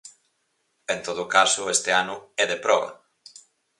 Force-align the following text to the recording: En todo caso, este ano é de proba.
En 0.93 0.99
todo 1.07 1.23
caso, 1.35 1.61
este 1.75 1.91
ano 2.01 2.15
é 2.41 2.43
de 2.51 2.57
proba. 2.63 2.91